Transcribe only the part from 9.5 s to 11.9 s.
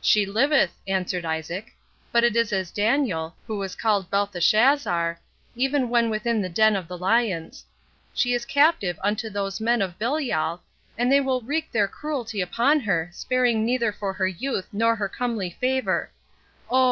men of Belial, and they will wreak their